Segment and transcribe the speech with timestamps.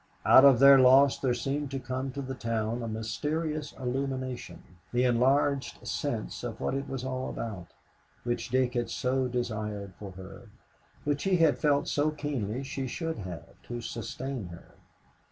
[0.25, 5.03] Out of their loss there seemed to come to the town a mysterious illumination, the
[5.03, 7.67] enlarged sense of what it was all about,
[8.23, 10.47] which Dick had so desired for her,
[11.03, 14.73] which he had felt so keenly she should have, to sustain her.